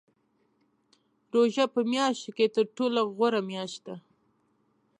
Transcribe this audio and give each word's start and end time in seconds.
روژه 1.33 1.65
په 1.73 1.81
میاشتو 1.91 2.29
کې 2.37 2.45
تر 2.55 2.65
ټولو 2.75 3.01
غوره 3.15 3.41
میاشت 3.49 3.79
ده. 3.87 3.95